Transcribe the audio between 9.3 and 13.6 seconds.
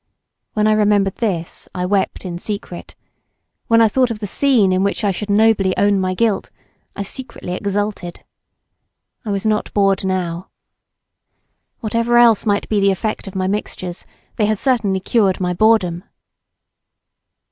not bored now. Whatever else might be the effect of my